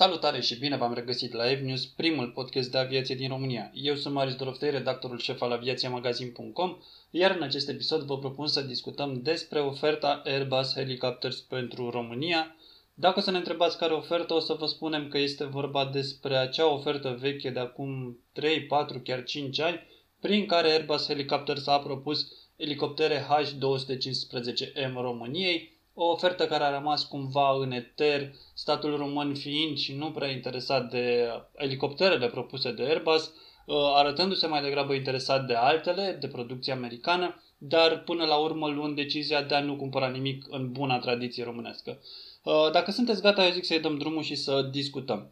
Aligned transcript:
Salutare 0.00 0.40
și 0.40 0.58
bine 0.58 0.76
v-am 0.76 0.94
regăsit 0.94 1.32
la 1.32 1.50
EvNews, 1.50 1.86
primul 1.86 2.30
podcast 2.30 2.70
de 2.70 2.78
aviație 2.78 3.14
din 3.14 3.28
România. 3.28 3.70
Eu 3.74 3.94
sunt 3.94 4.14
Marius 4.14 4.36
Doroftei, 4.36 4.70
redactorul 4.70 5.18
șef 5.18 5.40
al 5.40 5.52
aviațiamagazin.com, 5.52 6.76
iar 7.10 7.36
în 7.36 7.42
acest 7.42 7.68
episod 7.68 8.02
vă 8.02 8.18
propun 8.18 8.46
să 8.46 8.60
discutăm 8.60 9.22
despre 9.22 9.60
oferta 9.60 10.22
Airbus 10.24 10.74
Helicopters 10.74 11.40
pentru 11.40 11.90
România. 11.90 12.56
Dacă 12.94 13.18
o 13.18 13.22
să 13.22 13.30
ne 13.30 13.36
întrebați 13.36 13.78
care 13.78 13.92
ofertă, 13.92 14.34
o 14.34 14.40
să 14.40 14.56
vă 14.58 14.66
spunem 14.66 15.08
că 15.08 15.18
este 15.18 15.44
vorba 15.44 15.84
despre 15.84 16.36
acea 16.36 16.72
ofertă 16.72 17.16
veche 17.20 17.50
de 17.50 17.60
acum 17.60 18.18
3, 18.32 18.66
4, 18.66 19.00
chiar 19.00 19.24
5 19.24 19.60
ani, 19.60 19.86
prin 20.20 20.46
care 20.46 20.70
Airbus 20.70 21.06
Helicopters 21.06 21.66
a 21.66 21.78
propus 21.78 22.32
elicoptere 22.56 23.26
H215M 23.26 24.92
României, 24.94 25.77
o 26.00 26.10
ofertă 26.10 26.46
care 26.46 26.64
a 26.64 26.70
rămas 26.70 27.04
cumva 27.04 27.56
în 27.60 27.72
eter, 27.72 28.32
statul 28.54 28.96
român 28.96 29.34
fiind 29.34 29.78
și 29.78 29.94
nu 29.94 30.10
prea 30.10 30.30
interesat 30.30 30.90
de 30.90 31.28
elicopterele 31.56 32.28
propuse 32.28 32.72
de 32.72 32.82
Airbus, 32.82 33.24
uh, 33.66 33.76
arătându-se 33.94 34.46
mai 34.46 34.62
degrabă 34.62 34.94
interesat 34.94 35.46
de 35.46 35.54
altele, 35.54 36.16
de 36.20 36.28
producție 36.28 36.72
americană, 36.72 37.42
dar 37.58 38.02
până 38.02 38.24
la 38.24 38.36
urmă 38.36 38.68
luând 38.68 38.96
decizia 38.96 39.42
de 39.42 39.54
a 39.54 39.60
nu 39.60 39.76
cumpăra 39.76 40.08
nimic 40.08 40.46
în 40.50 40.72
buna 40.72 40.98
tradiție 40.98 41.44
românească. 41.44 42.00
Uh, 42.42 42.70
dacă 42.72 42.90
sunteți 42.90 43.22
gata, 43.22 43.44
eu 43.44 43.52
zic 43.52 43.64
să-i 43.64 43.80
dăm 43.80 43.98
drumul 43.98 44.22
și 44.22 44.34
să 44.34 44.62
discutăm. 44.62 45.30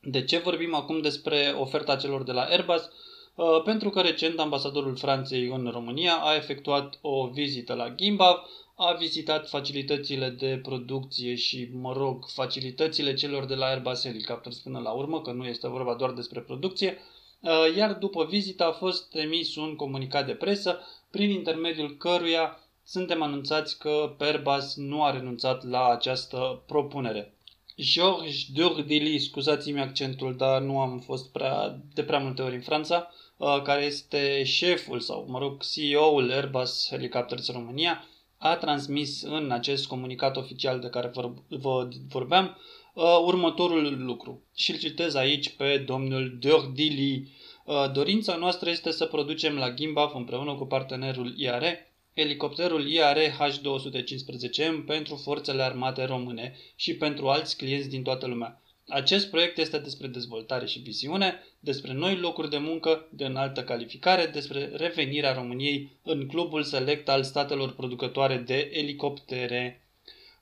De 0.00 0.24
ce 0.24 0.38
vorbim 0.38 0.74
acum 0.74 1.00
despre 1.00 1.54
oferta 1.58 1.96
celor 1.96 2.22
de 2.22 2.32
la 2.32 2.42
Airbus? 2.42 2.90
Uh, 3.34 3.62
pentru 3.64 3.90
că 3.90 4.00
recent 4.00 4.38
ambasadorul 4.38 4.96
Franței 4.96 5.46
în 5.46 5.70
România 5.72 6.14
a 6.14 6.34
efectuat 6.34 6.98
o 7.00 7.26
vizită 7.26 7.74
la 7.74 7.94
Gimbav, 7.94 8.36
a 8.78 8.92
vizitat 8.92 9.48
facilitățile 9.48 10.28
de 10.28 10.60
producție 10.62 11.34
și, 11.34 11.68
mă 11.72 11.92
rog, 11.92 12.28
facilitățile 12.28 13.14
celor 13.14 13.44
de 13.44 13.54
la 13.54 13.66
Airbus 13.66 14.02
Helicopters 14.02 14.58
până 14.58 14.78
la 14.78 14.90
urmă, 14.90 15.22
că 15.22 15.32
nu 15.32 15.46
este 15.46 15.68
vorba 15.68 15.94
doar 15.94 16.12
despre 16.12 16.40
producție, 16.40 16.98
uh, 17.40 17.76
iar 17.76 17.94
după 17.94 18.24
vizită 18.24 18.64
a 18.64 18.72
fost 18.72 19.14
emis 19.14 19.56
un 19.56 19.76
comunicat 19.76 20.26
de 20.26 20.32
presă 20.32 20.80
prin 21.10 21.30
intermediul 21.30 21.96
căruia 21.96 22.60
suntem 22.84 23.22
anunțați 23.22 23.78
că 23.78 24.14
Airbus 24.18 24.74
nu 24.74 25.02
a 25.02 25.10
renunțat 25.10 25.64
la 25.64 25.88
această 25.88 26.62
propunere. 26.66 27.34
Georges 27.80 28.44
Durdili, 28.52 29.18
scuzați-mi 29.18 29.80
accentul, 29.80 30.36
dar 30.36 30.60
nu 30.60 30.80
am 30.80 30.98
fost 30.98 31.32
prea, 31.32 31.78
de 31.94 32.02
prea 32.02 32.18
multe 32.18 32.42
ori 32.42 32.54
în 32.54 32.60
Franța, 32.60 33.10
uh, 33.36 33.62
care 33.62 33.84
este 33.84 34.44
șeful 34.44 35.00
sau, 35.00 35.26
mă 35.28 35.38
rog, 35.38 35.62
CEO-ul 35.62 36.30
Airbus 36.30 36.86
Helicopters 36.90 37.52
România, 37.52 38.04
a 38.38 38.56
transmis 38.56 39.22
în 39.22 39.50
acest 39.50 39.86
comunicat 39.86 40.36
oficial 40.36 40.80
de 40.80 40.88
care 40.88 41.10
vă 41.48 41.88
vorbeam 42.08 42.56
uh, 42.94 43.18
următorul 43.24 44.04
lucru. 44.04 44.42
Și 44.54 44.70
îl 44.70 44.78
citez 44.78 45.14
aici 45.14 45.56
pe 45.56 45.78
domnul 45.78 46.36
Dordili. 46.40 47.28
Uh, 47.64 47.92
dorința 47.92 48.36
noastră 48.36 48.70
este 48.70 48.90
să 48.90 49.06
producem 49.06 49.54
la 49.54 49.70
Gimbaf 49.70 50.14
împreună 50.14 50.54
cu 50.54 50.66
partenerul 50.66 51.34
IARE 51.36 51.86
elicopterul 52.16 52.88
IARE 52.88 53.30
H215M 53.30 54.86
pentru 54.86 55.16
forțele 55.16 55.62
armate 55.62 56.04
române 56.04 56.56
și 56.76 56.96
pentru 56.96 57.28
alți 57.28 57.56
clienți 57.56 57.88
din 57.88 58.02
toată 58.02 58.26
lumea. 58.26 58.62
Acest 58.88 59.30
proiect 59.30 59.58
este 59.58 59.78
despre 59.78 60.06
dezvoltare 60.06 60.66
și 60.66 60.78
viziune, 60.78 61.42
despre 61.60 61.92
noi 61.92 62.16
locuri 62.16 62.50
de 62.50 62.58
muncă 62.58 63.08
de 63.10 63.24
înaltă 63.24 63.62
calificare, 63.62 64.26
despre 64.26 64.70
revenirea 64.74 65.32
României 65.32 65.98
în 66.02 66.26
clubul 66.26 66.62
select 66.62 67.08
al 67.08 67.22
statelor 67.22 67.74
producătoare 67.74 68.36
de 68.36 68.70
elicoptere. 68.72 69.86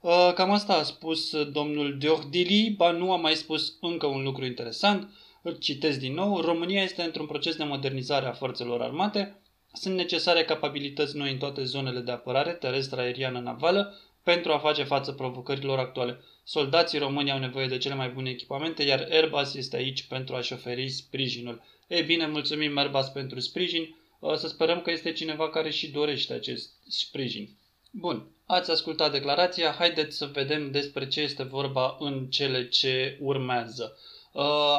Uh, 0.01 0.33
cam 0.35 0.51
asta 0.51 0.75
a 0.75 0.83
spus 0.83 1.45
domnul 1.45 1.99
Deordili, 1.99 2.75
ba 2.77 2.91
nu 2.91 3.13
a 3.13 3.17
mai 3.17 3.35
spus 3.35 3.77
încă 3.81 4.07
un 4.07 4.23
lucru 4.23 4.45
interesant. 4.45 5.09
Îl 5.43 5.57
citesc 5.57 5.99
din 5.99 6.15
nou. 6.15 6.41
România 6.41 6.83
este 6.83 7.03
într-un 7.03 7.27
proces 7.27 7.57
de 7.57 7.65
modernizare 7.65 8.27
a 8.27 8.33
forțelor 8.33 8.83
armate. 8.83 9.41
Sunt 9.73 9.95
necesare 9.95 10.45
capabilități 10.45 11.17
noi 11.17 11.33
în 11.33 11.39
toate 11.39 11.65
zonele 11.65 12.01
de 12.01 12.11
apărare, 12.11 12.53
terestră, 12.53 13.01
aeriană, 13.01 13.39
navală, 13.39 13.95
pentru 14.25 14.53
a 14.53 14.59
face 14.59 14.83
față 14.83 15.13
provocărilor 15.13 15.79
actuale. 15.79 16.21
Soldații 16.45 16.99
români 16.99 17.31
au 17.31 17.39
nevoie 17.39 17.67
de 17.67 17.79
cele 17.79 17.95
mai 17.95 18.09
bune 18.09 18.31
echipamente, 18.31 18.83
iar 18.83 19.07
Airbus 19.11 19.55
este 19.55 19.77
aici 19.77 20.03
pentru 20.03 20.35
a-și 20.35 20.53
oferi 20.53 20.89
sprijinul. 20.89 21.63
Ei 21.89 22.03
bine, 22.03 22.27
mulțumim 22.27 22.79
Airbus 22.79 23.07
pentru 23.07 23.41
sprijin. 23.41 23.97
Să 24.37 24.49
sperăm 24.49 24.81
că 24.81 24.91
este 24.91 25.13
cineva 25.13 25.51
care 25.51 25.71
și 25.71 25.91
dorește 25.91 26.33
acest 26.33 26.71
sprijin. 26.89 27.49
Bun, 27.91 28.27
ați 28.47 28.71
ascultat 28.71 29.13
declarația, 29.13 29.71
haideți 29.71 30.17
să 30.17 30.31
vedem 30.33 30.71
despre 30.71 31.09
ce 31.09 31.21
este 31.21 31.43
vorba 31.43 31.97
în 31.99 32.27
cele 32.27 32.69
ce 32.69 33.19
urmează. 33.21 33.97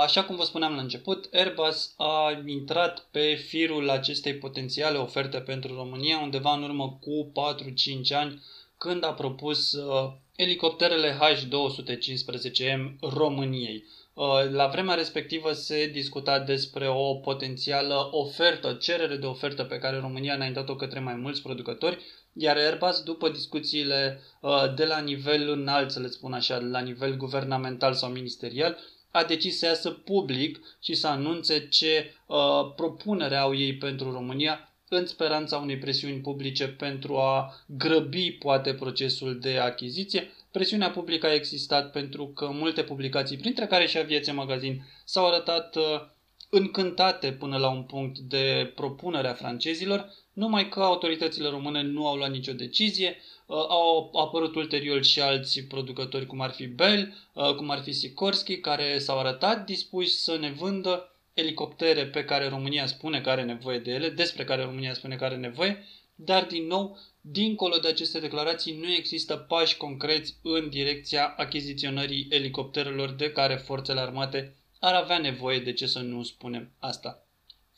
Așa 0.01 0.23
cum 0.23 0.35
vă 0.35 0.43
spuneam 0.43 0.75
la 0.75 0.81
început, 0.81 1.29
Airbus 1.33 1.93
a 1.97 2.41
intrat 2.45 3.07
pe 3.11 3.33
firul 3.33 3.89
acestei 3.89 4.35
potențiale 4.35 4.97
oferte 4.97 5.39
pentru 5.39 5.75
România 5.75 6.19
undeva 6.19 6.53
în 6.53 6.63
urmă 6.63 6.99
cu 7.01 7.31
4-5 8.11 8.15
ani 8.15 8.41
când 8.85 9.03
a 9.03 9.13
propus 9.13 9.71
uh, 9.71 10.11
elicopterele 10.35 11.17
H215M 11.21 12.99
României. 12.99 13.83
Uh, 14.13 14.49
la 14.51 14.67
vremea 14.67 14.95
respectivă 14.95 15.51
se 15.51 15.87
discuta 15.87 16.39
despre 16.39 16.87
o 16.89 17.15
potențială 17.15 18.09
ofertă, 18.11 18.73
cerere 18.73 19.15
de 19.15 19.25
ofertă 19.25 19.63
pe 19.63 19.77
care 19.77 19.99
România 19.99 20.31
a 20.31 20.35
înaintat-o 20.35 20.75
către 20.75 20.99
mai 20.99 21.15
mulți 21.15 21.41
producători, 21.41 21.97
iar 22.33 22.55
Airbus, 22.57 23.03
după 23.03 23.29
discuțiile 23.29 24.21
uh, 24.41 24.73
de 24.75 24.85
la 24.85 24.99
nivel 24.99 25.49
înalt, 25.49 25.91
să 25.91 25.99
le 25.99 26.07
spun 26.07 26.33
așa, 26.33 26.57
la 26.57 26.79
nivel 26.79 27.17
guvernamental 27.17 27.93
sau 27.93 28.09
ministerial, 28.09 28.77
a 29.11 29.23
decis 29.23 29.57
să 29.57 29.65
iasă 29.65 29.89
public 29.89 30.59
și 30.81 30.93
să 30.93 31.07
anunțe 31.07 31.67
ce 31.67 32.13
uh, 32.27 32.37
propunere 32.75 33.35
au 33.35 33.55
ei 33.55 33.77
pentru 33.77 34.11
România 34.11 34.74
în 34.89 35.05
speranța 35.05 35.57
unei 35.57 35.77
presiuni 35.77 36.19
publice 36.19 36.67
pentru 36.67 37.17
a 37.17 37.53
grăbi 37.65 38.31
poate 38.31 38.73
procesul 38.73 39.39
de 39.39 39.57
achiziție. 39.57 40.31
Presiunea 40.51 40.89
publică 40.89 41.25
a 41.27 41.33
existat 41.33 41.91
pentru 41.91 42.27
că 42.27 42.49
multe 42.51 42.83
publicații, 42.83 43.37
printre 43.37 43.67
care 43.67 43.87
și 43.87 43.97
Aviația 43.97 44.33
Magazin, 44.33 44.85
s-au 45.03 45.27
arătat 45.27 45.75
uh, 45.75 45.83
încântate 46.49 47.31
până 47.31 47.57
la 47.57 47.69
un 47.69 47.83
punct 47.83 48.17
de 48.17 48.71
propunere 48.75 49.27
a 49.27 49.33
francezilor, 49.33 50.13
numai 50.33 50.69
că 50.69 50.79
autoritățile 50.79 51.49
române 51.49 51.81
nu 51.81 52.07
au 52.07 52.15
luat 52.15 52.31
nicio 52.31 52.53
decizie, 52.53 53.17
uh, 53.45 53.57
au 53.69 54.11
apărut 54.15 54.55
ulterior 54.55 55.03
și 55.03 55.21
alți 55.21 55.61
producători 55.61 56.25
cum 56.25 56.41
ar 56.41 56.51
fi 56.51 56.67
Bell, 56.67 57.13
uh, 57.33 57.55
cum 57.55 57.69
ar 57.69 57.81
fi 57.81 57.91
Sikorsky, 57.91 58.57
care 58.57 58.97
s-au 58.97 59.19
arătat 59.19 59.65
dispuși 59.65 60.09
să 60.09 60.37
ne 60.39 60.51
vândă 60.51 61.14
elicoptere 61.35 62.05
pe 62.05 62.23
care 62.23 62.47
România 62.47 62.85
spune 62.85 63.21
că 63.21 63.29
are 63.29 63.43
nevoie 63.43 63.79
de 63.79 63.91
ele, 63.91 64.09
despre 64.09 64.43
care 64.43 64.63
România 64.63 64.93
spune 64.93 65.15
că 65.15 65.23
are 65.23 65.35
nevoie, 65.35 65.83
dar 66.15 66.45
din 66.45 66.65
nou, 66.67 66.99
dincolo 67.21 67.77
de 67.77 67.87
aceste 67.87 68.19
declarații, 68.19 68.77
nu 68.77 68.91
există 68.91 69.35
pași 69.35 69.77
concreți 69.77 70.35
în 70.41 70.69
direcția 70.69 71.27
achiziționării 71.37 72.27
elicopterelor 72.29 73.11
de 73.11 73.31
care 73.31 73.55
forțele 73.55 73.99
armate 73.99 74.55
ar 74.79 74.93
avea 74.93 75.17
nevoie, 75.17 75.59
de 75.59 75.73
ce 75.73 75.85
să 75.85 75.99
nu 75.99 76.23
spunem 76.23 76.71
asta. 76.79 77.24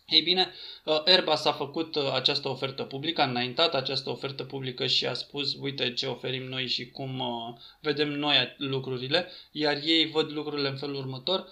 Ei 0.07 0.21
bine, 0.21 0.53
uh, 0.85 1.01
Airbus 1.05 1.45
a 1.45 1.51
făcut 1.51 1.95
uh, 1.95 2.11
această 2.13 2.47
ofertă 2.49 2.83
publică, 2.83 3.21
a 3.21 3.29
înaintat 3.29 3.75
această 3.75 4.09
ofertă 4.09 4.43
publică 4.43 4.85
și 4.85 5.05
a 5.05 5.13
spus, 5.13 5.55
uite 5.59 5.93
ce 5.93 6.05
oferim 6.05 6.43
noi 6.43 6.67
și 6.67 6.91
cum 6.91 7.19
uh, 7.19 7.55
vedem 7.81 8.09
noi 8.09 8.55
lucrurile, 8.57 9.31
iar 9.51 9.81
ei 9.83 10.05
văd 10.05 10.31
lucrurile 10.31 10.67
în 10.67 10.77
felul 10.77 10.95
următor. 10.95 11.47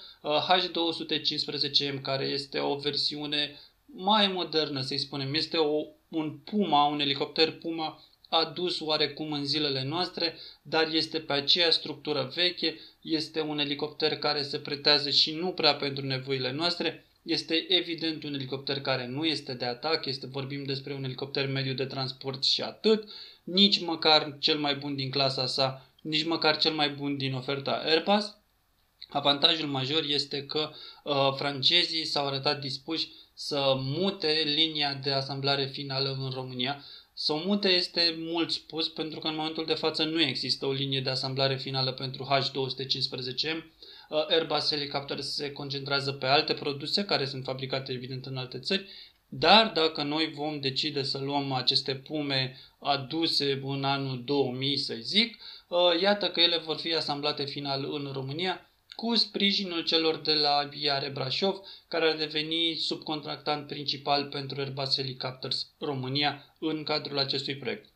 H215M, 0.50 2.02
care 2.02 2.26
este 2.26 2.60
o 2.60 2.76
versiune 2.76 3.60
mai 3.86 4.28
modernă, 4.28 4.82
să-i 4.82 4.98
spunem, 4.98 5.34
este 5.34 5.58
o, 5.58 5.86
un 6.10 6.32
Puma, 6.32 6.86
un 6.86 7.00
elicopter 7.00 7.52
Puma 7.52 8.04
adus 8.30 8.80
oarecum 8.80 9.32
în 9.32 9.46
zilele 9.46 9.84
noastre, 9.84 10.38
dar 10.62 10.88
este 10.92 11.20
pe 11.20 11.34
aceeași 11.34 11.78
structură 11.78 12.32
veche, 12.36 12.80
este 13.02 13.42
un 13.42 13.60
elicopter 13.60 14.18
care 14.18 14.42
se 14.42 14.60
pretează 14.60 15.10
și 15.10 15.34
nu 15.34 15.52
prea 15.52 15.76
pentru 15.76 16.06
nevoile 16.06 16.52
noastre, 16.52 17.06
este 17.26 17.66
evident 17.70 18.24
un 18.24 18.34
elicopter 18.34 18.82
care 18.82 19.08
nu 19.08 19.26
este 19.26 19.54
de 19.54 19.66
atac, 19.66 20.06
este 20.06 20.28
vorbim 20.28 20.64
despre 20.64 20.94
un 20.94 21.04
elicopter 21.04 21.48
mediu 21.48 21.74
de 21.74 21.86
transport 21.86 22.44
și 22.44 22.62
atât, 22.62 23.10
nici 23.44 23.80
măcar 23.80 24.38
cel 24.40 24.58
mai 24.58 24.76
bun 24.76 24.96
din 24.96 25.10
clasa 25.10 25.46
sa, 25.46 25.90
nici 26.02 26.26
măcar 26.26 26.58
cel 26.58 26.74
mai 26.74 26.90
bun 26.90 27.18
din 27.18 27.34
oferta 27.34 27.72
Airbus. 27.72 28.38
Avantajul 29.10 29.68
major 29.68 30.04
este 30.08 30.46
că 30.46 30.72
uh, 31.04 31.34
francezii 31.36 32.06
s-au 32.06 32.28
arătat 32.28 32.60
dispuși 32.60 33.10
să 33.34 33.74
mute 33.78 34.44
linia 34.46 34.94
de 34.94 35.12
asamblare 35.12 35.66
finală 35.66 36.18
în 36.20 36.30
România. 36.30 36.84
Să 37.14 37.34
o 37.34 37.38
mute 37.46 37.70
este 37.70 38.16
mult 38.18 38.52
spus 38.52 38.88
pentru 38.90 39.20
că 39.20 39.28
în 39.28 39.36
momentul 39.36 39.66
de 39.66 39.74
față 39.74 40.04
nu 40.04 40.22
există 40.22 40.66
o 40.66 40.72
linie 40.72 41.02
de 41.02 41.10
asamblare 41.10 41.58
finală 41.58 41.92
pentru 41.92 42.28
H215M 42.32 43.58
Uh, 43.58 43.75
Airbus 44.10 44.70
Helicopter 44.70 45.20
se 45.20 45.52
concentrează 45.52 46.12
pe 46.12 46.26
alte 46.26 46.54
produse 46.54 47.06
care 47.06 47.26
sunt 47.26 47.44
fabricate 47.44 47.92
evident 47.92 48.26
în 48.26 48.38
alte 48.38 48.60
țări, 48.60 48.90
dar 49.28 49.72
dacă 49.72 50.04
noi 50.04 50.32
vom 50.32 50.60
decide 50.60 51.04
să 51.04 51.18
luăm 51.18 51.52
aceste 51.52 51.96
pume 51.96 52.58
aduse 52.80 53.62
în 53.64 53.84
anul 53.84 54.24
2000, 54.24 54.78
să 54.78 54.94
zic, 55.00 55.38
uh, 55.68 56.02
iată 56.02 56.30
că 56.30 56.40
ele 56.40 56.58
vor 56.58 56.78
fi 56.78 56.94
asamblate 56.94 57.46
final 57.46 57.86
în 57.92 58.10
România, 58.14 58.70
cu 58.96 59.16
sprijinul 59.16 59.84
celor 59.84 60.18
de 60.18 60.34
la 60.34 60.70
Iare 60.80 61.10
Brașov, 61.10 61.60
care 61.88 62.10
ar 62.10 62.18
deveni 62.18 62.76
subcontractant 62.76 63.68
principal 63.68 64.26
pentru 64.26 64.62
Airbus 64.62 64.96
Helicopters 64.96 65.68
România 65.80 66.56
în 66.60 66.84
cadrul 66.84 67.18
acestui 67.18 67.56
proiect. 67.56 67.95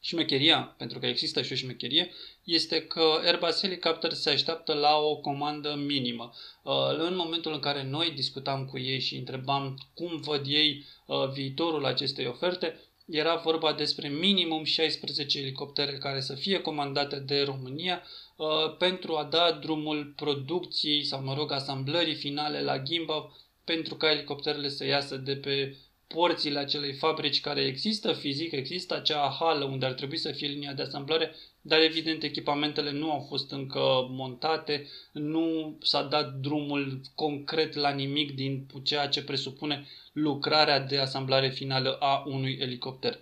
Șmecheria, 0.00 0.74
pentru 0.78 0.98
că 0.98 1.06
există 1.06 1.42
și 1.42 1.52
o 1.52 1.56
șmecherie, 1.56 2.12
este 2.44 2.82
că 2.82 3.20
Airbus 3.24 3.60
Helicopter 3.60 4.12
se 4.12 4.30
așteaptă 4.30 4.72
la 4.72 4.96
o 4.96 5.16
comandă 5.16 5.74
minimă. 5.86 6.32
Uh, 6.62 6.72
în 6.98 7.16
momentul 7.16 7.52
în 7.52 7.60
care 7.60 7.82
noi 7.82 8.10
discutam 8.10 8.64
cu 8.64 8.78
ei 8.78 9.00
și 9.00 9.16
întrebam 9.16 9.78
cum 9.94 10.20
văd 10.20 10.46
ei 10.46 10.84
uh, 11.06 11.28
viitorul 11.32 11.84
acestei 11.84 12.26
oferte, 12.26 12.80
era 13.06 13.36
vorba 13.36 13.72
despre 13.72 14.08
minimum 14.08 14.64
16 14.64 15.38
elicoptere 15.38 15.98
care 15.98 16.20
să 16.20 16.34
fie 16.34 16.60
comandate 16.60 17.18
de 17.18 17.42
România 17.42 18.02
uh, 18.36 18.76
pentru 18.78 19.14
a 19.14 19.24
da 19.24 19.52
drumul 19.52 20.12
producției 20.16 21.04
sau, 21.04 21.22
mă 21.22 21.34
rog, 21.34 21.52
asamblării 21.52 22.14
finale 22.14 22.62
la 22.62 22.78
Gimbal 22.78 23.30
pentru 23.64 23.94
ca 23.94 24.10
elicopterele 24.10 24.68
să 24.68 24.84
iasă 24.84 25.16
de 25.16 25.36
pe 25.36 25.76
porțile 26.06 26.58
acelei 26.58 26.92
fabrici 26.92 27.40
care 27.40 27.60
există 27.60 28.12
fizic, 28.12 28.52
există 28.52 28.96
acea 28.96 29.36
hală 29.38 29.64
unde 29.64 29.86
ar 29.86 29.92
trebui 29.92 30.16
să 30.16 30.32
fie 30.32 30.48
linia 30.48 30.72
de 30.72 30.82
asamblare, 30.82 31.34
dar 31.60 31.80
evident 31.80 32.22
echipamentele 32.22 32.90
nu 32.90 33.10
au 33.10 33.26
fost 33.28 33.50
încă 33.50 34.06
montate, 34.10 34.86
nu 35.12 35.76
s-a 35.82 36.02
dat 36.02 36.34
drumul 36.34 37.00
concret 37.14 37.74
la 37.74 37.90
nimic 37.90 38.34
din 38.34 38.66
ceea 38.82 39.08
ce 39.08 39.22
presupune 39.22 39.86
lucrarea 40.12 40.80
de 40.80 40.98
asamblare 40.98 41.50
finală 41.50 41.92
a 41.92 42.24
unui 42.26 42.58
elicopter. 42.60 43.18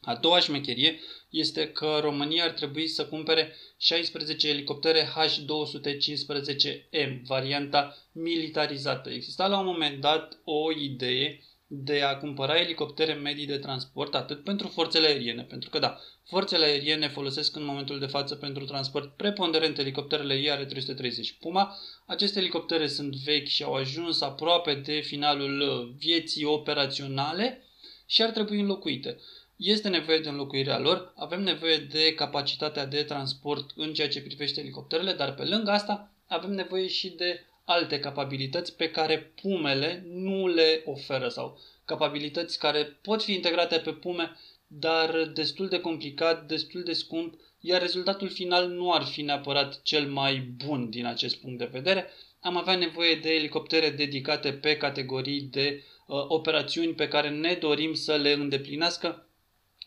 A 0.00 0.14
doua 0.14 0.40
șmecherie 0.40 0.98
este 1.30 1.68
că 1.68 1.98
România 2.00 2.44
ar 2.44 2.50
trebui 2.50 2.88
să 2.88 3.06
cumpere 3.06 3.54
16 3.78 4.48
elicoptere 4.48 5.12
H215M, 5.16 7.22
varianta 7.26 7.96
militarizată. 8.12 9.10
Exista 9.10 9.46
la 9.46 9.58
un 9.58 9.64
moment 9.64 10.00
dat 10.00 10.38
o 10.44 10.72
idee 10.72 11.40
de 11.74 12.02
a 12.02 12.16
cumpăra 12.16 12.60
elicoptere 12.60 13.12
medii 13.12 13.46
de 13.46 13.58
transport 13.58 14.14
atât 14.14 14.44
pentru 14.44 14.68
forțele 14.68 15.06
aeriene, 15.06 15.42
pentru 15.42 15.70
că 15.70 15.78
da, 15.78 15.98
forțele 16.24 16.64
aeriene 16.64 17.08
folosesc 17.08 17.56
în 17.56 17.64
momentul 17.64 17.98
de 17.98 18.06
față 18.06 18.34
pentru 18.34 18.64
transport 18.64 19.16
preponderent 19.16 19.78
elicopterele 19.78 20.34
IR-330 20.34 21.38
Puma. 21.40 21.76
Aceste 22.06 22.38
elicoptere 22.38 22.86
sunt 22.86 23.14
vechi 23.14 23.46
și 23.46 23.62
au 23.62 23.74
ajuns 23.74 24.20
aproape 24.20 24.74
de 24.74 25.00
finalul 25.00 25.60
uh, 25.60 25.94
vieții 25.98 26.44
operaționale 26.44 27.64
și 28.06 28.22
ar 28.22 28.30
trebui 28.30 28.60
înlocuite. 28.60 29.18
Este 29.56 29.88
nevoie 29.88 30.18
de 30.18 30.28
înlocuirea 30.28 30.78
lor, 30.78 31.12
avem 31.16 31.42
nevoie 31.42 31.76
de 31.76 32.14
capacitatea 32.14 32.86
de 32.86 33.02
transport 33.02 33.70
în 33.76 33.92
ceea 33.92 34.08
ce 34.08 34.22
privește 34.22 34.60
elicopterele, 34.60 35.12
dar 35.12 35.34
pe 35.34 35.44
lângă 35.44 35.70
asta 35.70 36.14
avem 36.26 36.50
nevoie 36.50 36.86
și 36.86 37.08
de 37.08 37.46
alte 37.64 38.00
capabilități 38.00 38.76
pe 38.76 38.90
care 38.90 39.32
pumele 39.42 40.04
nu 40.08 40.46
le 40.46 40.82
oferă 40.84 41.28
sau 41.28 41.60
capabilități 41.84 42.58
care 42.58 42.84
pot 42.84 43.22
fi 43.22 43.32
integrate 43.32 43.78
pe 43.78 43.92
pume, 43.92 44.36
dar 44.66 45.24
destul 45.34 45.68
de 45.68 45.80
complicat, 45.80 46.46
destul 46.46 46.82
de 46.82 46.92
scump, 46.92 47.34
iar 47.60 47.80
rezultatul 47.80 48.28
final 48.28 48.68
nu 48.68 48.92
ar 48.92 49.04
fi 49.04 49.22
neapărat 49.22 49.82
cel 49.82 50.06
mai 50.06 50.36
bun 50.36 50.90
din 50.90 51.06
acest 51.06 51.40
punct 51.40 51.58
de 51.58 51.68
vedere. 51.72 52.06
Am 52.40 52.56
avea 52.56 52.76
nevoie 52.76 53.14
de 53.14 53.34
elicoptere 53.34 53.90
dedicate 53.90 54.52
pe 54.52 54.76
categorii 54.76 55.40
de 55.40 55.82
uh, 56.06 56.24
operațiuni 56.28 56.92
pe 56.92 57.08
care 57.08 57.28
ne 57.28 57.54
dorim 57.54 57.94
să 57.94 58.14
le 58.14 58.32
îndeplinească. 58.32 59.26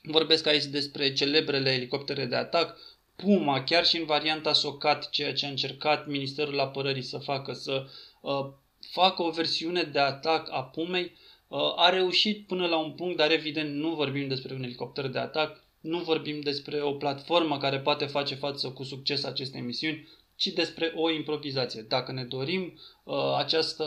Vorbesc 0.01 0.48
aici 0.48 0.63
despre 0.63 1.13
celebrele 1.13 1.72
elicoptere 1.72 2.25
de 2.25 2.36
atac, 2.36 2.77
Puma, 3.16 3.64
chiar 3.64 3.86
și 3.86 3.98
în 3.98 4.06
varianta 4.06 4.54
SOCAT, 4.54 5.10
ceea 5.10 5.34
ce 5.34 5.46
a 5.46 5.50
încercat 5.50 6.08
Ministerul 6.08 6.60
Apărării 6.60 7.02
să 7.02 7.18
facă, 7.18 7.54
să 7.54 7.86
uh, 8.22 8.46
facă 8.92 9.24
o 9.24 9.30
versiune 9.30 9.84
de 9.84 10.00
atac 10.00 10.48
a 10.52 10.64
Pumei, 10.64 11.12
uh, 11.48 11.74
a 11.76 11.90
reușit 11.90 12.48
până 12.48 12.68
la 12.68 12.78
un 12.78 12.92
punct, 12.92 13.18
dar 13.18 13.32
evident 13.32 13.76
nu 13.76 13.96
vorbim 13.96 14.28
despre 14.28 14.54
un 14.54 14.64
elicopter 14.64 15.08
de 15.08 15.20
atac, 15.20 15.64
nu 15.80 16.00
vorbim 16.00 16.40
despre 16.40 16.82
o 16.82 16.94
platformă 16.94 17.58
care 17.58 17.80
poate 17.80 18.06
face 18.06 18.36
față 18.36 18.70
cu 18.70 18.84
succes 18.84 19.24
acestei 19.24 19.62
misiuni, 19.62 20.08
ci 20.36 20.48
despre 20.48 20.92
o 20.96 21.10
improvizație. 21.10 21.82
Dacă 21.82 22.12
ne 22.12 22.24
dorim 22.24 22.80
uh, 23.04 23.36
această 23.38 23.86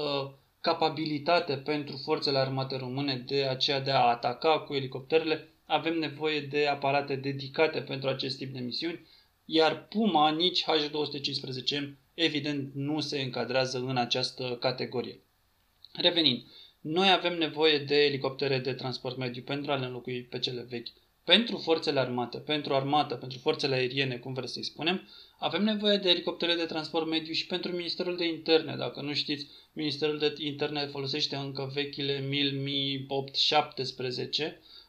capabilitate 0.60 1.56
pentru 1.56 1.96
forțele 2.04 2.38
armate 2.38 2.76
române 2.76 3.24
de 3.26 3.44
aceea 3.44 3.80
de 3.80 3.90
a 3.90 4.06
ataca 4.06 4.58
cu 4.58 4.74
elicopterele, 4.74 5.48
avem 5.66 5.98
nevoie 5.98 6.40
de 6.40 6.66
aparate 6.66 7.16
dedicate 7.16 7.80
pentru 7.80 8.08
acest 8.08 8.36
tip 8.36 8.52
de 8.52 8.60
misiuni 8.60 9.06
iar 9.50 9.86
Puma, 9.88 10.30
nici 10.30 10.64
H215M, 10.64 11.96
evident 12.14 12.74
nu 12.74 13.00
se 13.00 13.20
încadrează 13.20 13.78
în 13.78 13.96
această 13.96 14.56
categorie. 14.60 15.20
Revenind, 15.92 16.42
noi 16.80 17.10
avem 17.10 17.38
nevoie 17.38 17.78
de 17.78 18.04
elicoptere 18.04 18.58
de 18.58 18.72
transport 18.72 19.16
mediu 19.16 19.42
pentru 19.42 19.72
a 19.72 19.76
le 19.76 19.86
înlocui 19.86 20.22
pe 20.22 20.38
cele 20.38 20.66
vechi. 20.68 20.86
Pentru 21.24 21.56
forțele 21.56 22.00
armate, 22.00 22.38
pentru 22.38 22.74
armată, 22.74 23.14
pentru 23.14 23.38
forțele 23.38 23.74
aeriene, 23.74 24.16
cum 24.16 24.32
vreți 24.32 24.52
să-i 24.52 24.64
spunem, 24.64 25.08
avem 25.38 25.64
nevoie 25.64 25.96
de 25.96 26.10
elicoptere 26.10 26.54
de 26.54 26.64
transport 26.64 27.06
mediu 27.06 27.32
și 27.32 27.46
pentru 27.46 27.72
Ministerul 27.72 28.16
de 28.16 28.26
Interne. 28.26 28.76
Dacă 28.76 29.00
nu 29.00 29.14
știți, 29.14 29.46
Ministerul 29.72 30.18
de 30.18 30.34
Interne 30.38 30.86
folosește 30.86 31.36
încă 31.36 31.70
vechile 31.74 32.20
1000-817, 32.20 32.22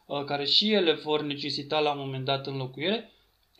uh, 0.06 0.24
care 0.24 0.44
și 0.44 0.72
ele 0.72 0.92
vor 0.92 1.22
necesita 1.22 1.78
la 1.78 1.92
un 1.92 1.98
moment 1.98 2.24
dat 2.24 2.46
înlocuire 2.46 3.10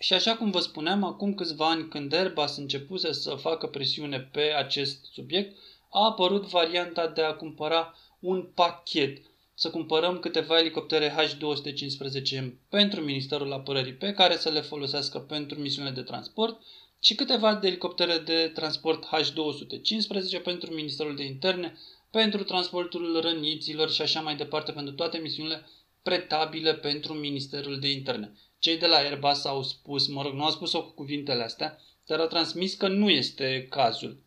și 0.02 0.12
așa 0.12 0.36
cum 0.36 0.50
vă 0.50 0.60
spuneam, 0.60 1.04
acum 1.04 1.34
câțiva 1.34 1.68
ani, 1.68 1.88
când 1.88 2.12
Airbus 2.12 2.56
începuse 2.56 3.12
să 3.12 3.34
facă 3.34 3.66
presiune 3.66 4.20
pe 4.20 4.40
acest 4.40 5.04
subiect, 5.12 5.56
a 5.90 6.04
apărut 6.04 6.46
varianta 6.46 7.06
de 7.06 7.22
a 7.22 7.34
cumpăra 7.34 7.94
un 8.20 8.42
pachet. 8.54 9.22
Să 9.54 9.70
cumpărăm 9.70 10.18
câteva 10.18 10.58
elicoptere 10.58 11.14
H215M 11.16 12.52
pentru 12.68 13.00
Ministerul 13.00 13.52
Apărării 13.52 13.94
pe 13.94 14.12
care 14.12 14.36
să 14.36 14.48
le 14.48 14.60
folosească 14.60 15.18
pentru 15.18 15.58
misiunile 15.58 15.94
de 15.94 16.02
transport 16.02 16.62
și 17.00 17.14
câteva 17.14 17.54
de 17.54 17.66
elicoptere 17.66 18.18
de 18.18 18.50
transport 18.54 19.04
H215 19.06 20.42
pentru 20.42 20.74
Ministerul 20.74 21.16
de 21.16 21.24
Interne, 21.24 21.78
pentru 22.10 22.42
transportul 22.42 23.20
răniților 23.20 23.90
și 23.90 24.02
așa 24.02 24.20
mai 24.20 24.36
departe, 24.36 24.72
pentru 24.72 24.94
toate 24.94 25.18
misiunile 25.18 25.66
pretabile 26.02 26.74
pentru 26.74 27.12
Ministerul 27.12 27.78
de 27.78 27.90
Interne. 27.90 28.32
Cei 28.60 28.78
de 28.78 28.86
la 28.86 28.96
Airbus 28.96 29.44
au 29.44 29.62
spus, 29.62 30.06
mă 30.06 30.22
rog, 30.22 30.32
nu 30.32 30.44
au 30.44 30.50
spus-o 30.50 30.82
cu 30.82 30.90
cuvintele 30.90 31.42
astea, 31.42 31.78
dar 32.06 32.20
au 32.20 32.26
transmis 32.26 32.74
că 32.74 32.88
nu 32.88 33.10
este 33.10 33.66
cazul. 33.70 34.22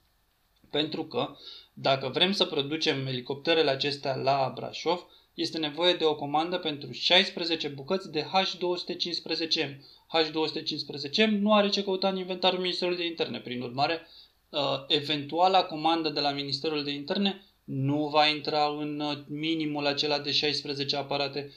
Pentru 0.70 1.06
că, 1.06 1.36
dacă 1.74 2.10
vrem 2.10 2.32
să 2.32 2.46
producem 2.46 3.08
elicopterele 3.08 3.70
acestea 3.70 4.16
la 4.16 4.52
Brașov, 4.56 5.06
este 5.34 5.58
nevoie 5.58 5.94
de 5.94 6.04
o 6.04 6.16
comandă 6.16 6.58
pentru 6.58 6.92
16 6.92 7.68
bucăți 7.68 8.12
de 8.12 8.25
H215M. 8.25 9.78
H215M 10.18 11.30
nu 11.30 11.54
are 11.54 11.70
ce 11.70 11.84
căuta 11.84 12.08
în 12.08 12.18
inventarul 12.18 12.60
Ministerului 12.60 12.98
de 12.98 13.06
Interne. 13.06 13.40
Prin 13.40 13.62
urmare, 13.62 14.08
uh, 14.50 14.60
eventuala 14.88 15.63
comandă 15.63 16.10
de 16.10 16.20
la 16.20 16.32
Ministerul 16.32 16.84
de 16.84 16.92
Interne 16.92 17.44
nu 17.63 18.08
va 18.08 18.28
intra 18.28 18.75
în 18.80 19.00
uh, 19.00 19.18
minimul 19.28 19.86
acela 19.86 20.20
de 20.20 20.32
16 20.32 20.96
aparate 20.96 21.52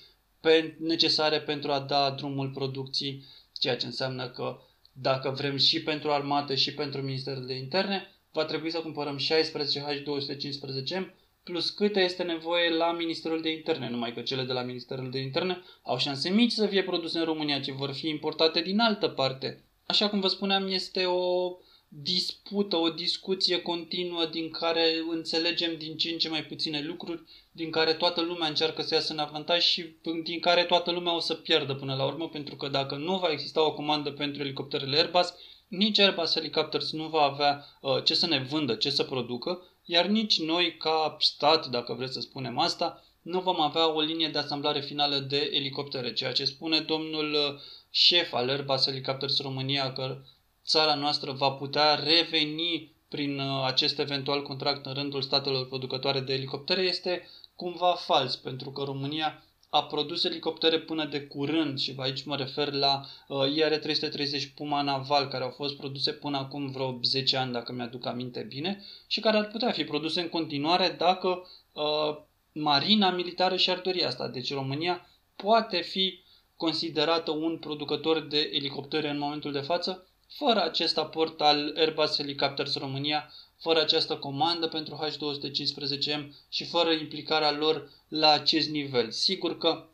necesare 0.79 1.41
pentru 1.41 1.71
a 1.73 1.81
da 1.81 2.11
drumul 2.11 2.51
producției, 2.51 3.25
ceea 3.53 3.77
ce 3.77 3.87
înseamnă 3.87 4.29
că 4.29 4.59
dacă 4.93 5.31
vrem 5.31 5.57
și 5.57 5.83
pentru 5.83 6.11
armată 6.11 6.55
și 6.55 6.75
pentru 6.75 7.03
Ministerul 7.03 7.47
de 7.47 7.55
Interne, 7.55 8.11
va 8.33 8.45
trebui 8.45 8.71
să 8.71 8.79
cumpărăm 8.79 9.17
16 9.17 9.81
H215M 9.81 11.07
plus 11.47 11.71
câte 11.71 12.01
este 12.01 12.23
nevoie 12.23 12.71
la 12.71 12.93
Ministerul 12.93 13.43
de 13.43 13.51
Interne, 13.51 13.91
numai 13.91 14.13
că 14.15 14.21
cele 14.21 14.43
de 14.43 14.53
la 14.53 14.63
Ministerul 14.63 15.11
de 15.11 15.19
Interne 15.19 15.63
au 15.83 15.99
șanse 15.99 16.29
mici 16.29 16.53
să 16.53 16.67
fie 16.67 16.83
produse 16.83 17.19
în 17.19 17.25
România, 17.25 17.61
ci 17.61 17.71
vor 17.71 17.93
fi 17.93 18.09
importate 18.09 18.61
din 18.61 18.79
altă 18.79 19.09
parte. 19.09 19.65
Așa 19.87 20.09
cum 20.09 20.21
vă 20.21 20.29
spuneam, 20.29 20.67
este 20.69 21.05
o 21.05 21.57
dispută, 21.89 22.77
o 22.77 22.91
discuție 22.91 23.63
continuă 23.63 24.27
din 24.27 24.51
care 24.51 25.05
înțelegem 25.11 25.77
din 25.79 25.97
ce 25.97 26.11
în 26.11 26.19
ce 26.19 26.29
mai 26.29 26.45
puține 26.45 26.83
lucruri, 26.83 27.23
din 27.53 27.71
care 27.71 27.95
toată 27.95 28.21
lumea 28.21 28.49
încearcă 28.49 28.83
să 28.83 28.95
iasă 28.95 29.13
în 29.13 29.19
avantaj 29.19 29.65
și 29.65 29.97
din 30.23 30.41
care 30.41 30.65
toată 30.65 30.91
lumea 30.91 31.15
o 31.15 31.21
să 31.21 31.35
pierdă 31.35 31.75
până 31.75 31.95
la 31.95 32.05
urmă, 32.05 32.29
pentru 32.29 32.57
că 32.57 32.69
dacă 32.69 32.97
nu 32.97 33.19
va 33.19 33.31
exista 33.31 33.67
o 33.67 33.75
comandă 33.75 34.11
pentru 34.11 34.43
elicopterele 34.43 34.97
Airbus, 34.97 35.35
nici 35.69 35.99
Airbus 35.99 36.33
Helicopters 36.33 36.93
nu 36.93 37.09
va 37.09 37.23
avea 37.23 37.65
uh, 37.81 38.05
ce 38.05 38.15
să 38.15 38.27
ne 38.27 38.39
vândă, 38.39 38.75
ce 38.75 38.91
să 38.91 39.05
producă, 39.05 39.63
iar 39.85 40.07
nici 40.07 40.41
noi 40.41 40.77
ca 40.77 41.17
stat, 41.21 41.67
dacă 41.67 41.95
vreți 41.95 42.13
să 42.13 42.21
spunem 42.21 42.59
asta, 42.59 43.05
nu 43.23 43.41
vom 43.41 43.61
avea 43.61 43.95
o 43.95 44.01
linie 44.01 44.29
de 44.29 44.39
asamblare 44.39 44.81
finală 44.81 45.19
de 45.19 45.51
elicoptere, 45.53 46.13
ceea 46.13 46.33
ce 46.33 46.45
spune 46.45 46.81
domnul 46.81 47.33
uh, 47.33 47.61
șef 47.91 48.33
al 48.33 48.49
Airbus 48.49 48.85
Helicopters 48.85 49.41
România 49.41 49.93
că 49.93 50.23
țara 50.67 50.95
noastră 50.95 51.33
va 51.33 51.51
putea 51.51 51.95
reveni 51.95 52.95
prin 53.09 53.39
uh, 53.39 53.65
acest 53.65 53.99
eventual 53.99 54.43
contract 54.43 54.87
în 54.87 54.95
rândul 54.95 55.23
statelor 55.23 55.69
producătoare 55.69 56.21
de 56.21 56.33
elicoptere 56.33 56.83
este 56.83 57.29
cumva 57.57 57.95
fals, 57.95 58.37
pentru 58.37 58.71
că 58.71 58.83
România 58.83 59.43
a 59.71 59.83
produs 59.85 60.25
elicoptere 60.25 60.79
până 60.79 61.05
de 61.05 61.21
curând 61.21 61.79
și 61.79 61.95
aici 61.97 62.25
mă 62.25 62.37
refer 62.37 62.73
la 62.73 63.07
uh, 63.29 63.47
IR-330 63.55 64.55
Puma 64.55 64.83
Naval 64.83 65.29
care 65.29 65.45
au 65.45 65.51
fost 65.51 65.77
produse 65.77 66.13
până 66.13 66.37
acum 66.37 66.71
vreo 66.71 66.99
10 67.03 67.37
ani 67.37 67.53
dacă 67.53 67.73
mi-aduc 67.73 68.07
aminte 68.07 68.41
bine 68.49 68.85
și 69.07 69.21
care 69.21 69.37
ar 69.37 69.47
putea 69.47 69.71
fi 69.71 69.85
produse 69.85 70.21
în 70.21 70.29
continuare 70.29 70.95
dacă 70.99 71.47
uh, 71.73 72.17
marina 72.53 73.11
militară 73.11 73.57
și-ar 73.57 73.79
dori 73.79 74.05
asta. 74.05 74.29
Deci 74.29 74.53
România 74.53 75.09
poate 75.37 75.81
fi 75.81 76.21
considerată 76.57 77.31
un 77.31 77.59
producător 77.59 78.21
de 78.21 78.51
elicoptere 78.53 79.09
în 79.09 79.19
momentul 79.19 79.53
de 79.53 79.61
față 79.61 80.07
fără 80.29 80.63
acest 80.63 80.99
aport 80.99 81.41
al 81.41 81.75
Airbus 81.77 82.17
Helicopters 82.17 82.79
România 82.79 83.33
fără 83.61 83.81
această 83.81 84.17
comandă 84.17 84.67
pentru 84.67 84.99
H215M 85.05 86.27
și 86.49 86.65
fără 86.65 86.91
implicarea 86.91 87.53
lor 87.53 87.91
la 88.09 88.31
acest 88.31 88.69
nivel. 88.69 89.11
Sigur 89.11 89.59
că, 89.59 89.89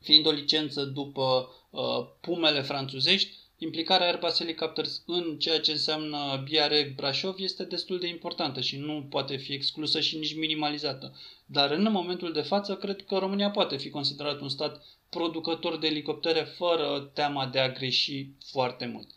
fiind 0.00 0.26
o 0.26 0.30
licență 0.30 0.84
după 0.84 1.48
uh, 1.70 1.80
pumele 2.20 2.62
franțuzești, 2.62 3.36
implicarea 3.58 4.06
Airbus 4.06 4.36
Helicopters 4.36 5.02
în 5.06 5.38
ceea 5.38 5.60
ce 5.60 5.70
înseamnă 5.70 6.44
BRE 6.50 6.92
Brașov 6.96 7.34
este 7.38 7.64
destul 7.64 7.98
de 7.98 8.06
importantă 8.06 8.60
și 8.60 8.76
nu 8.76 9.06
poate 9.10 9.36
fi 9.36 9.52
exclusă 9.52 10.00
și 10.00 10.18
nici 10.18 10.36
minimalizată. 10.36 11.16
Dar 11.46 11.70
în 11.70 11.88
momentul 11.92 12.32
de 12.32 12.40
față, 12.40 12.76
cred 12.76 13.04
că 13.04 13.18
România 13.18 13.50
poate 13.50 13.76
fi 13.76 13.90
considerat 13.90 14.40
un 14.40 14.48
stat 14.48 14.84
producător 15.10 15.78
de 15.78 15.86
elicoptere 15.86 16.40
fără 16.40 17.10
teama 17.14 17.46
de 17.46 17.58
a 17.58 17.72
greși 17.72 18.26
foarte 18.50 18.86
mult. 18.86 19.08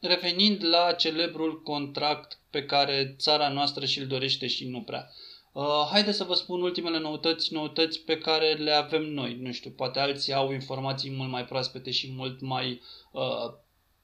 Revenind 0.00 0.64
la 0.64 0.92
celebrul 0.92 1.62
contract 1.62 2.38
pe 2.50 2.64
care 2.64 3.14
țara 3.18 3.48
noastră 3.48 3.84
și-l 3.86 4.06
dorește 4.06 4.46
și 4.46 4.68
nu 4.68 4.82
prea. 4.82 5.10
Uh, 5.52 5.88
haideți 5.90 6.16
să 6.16 6.24
vă 6.24 6.34
spun 6.34 6.62
ultimele 6.62 6.98
noutăți, 6.98 7.52
noutăți 7.52 8.00
pe 8.00 8.18
care 8.18 8.52
le 8.52 8.70
avem 8.70 9.02
noi. 9.02 9.36
Nu 9.40 9.52
știu, 9.52 9.70
poate 9.70 9.98
alții 9.98 10.32
au 10.32 10.52
informații 10.52 11.10
mult 11.10 11.30
mai 11.30 11.44
proaspete 11.44 11.90
și 11.90 12.12
mult 12.12 12.40
mai 12.40 12.80
uh, 13.12 13.52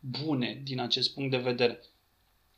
bune 0.01 0.61
din 0.65 0.81
acest 0.81 1.15
punct 1.15 1.31
de 1.31 1.37
vedere. 1.37 1.81